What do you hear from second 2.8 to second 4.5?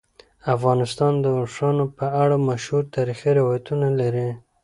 تاریخی روایتونه لري.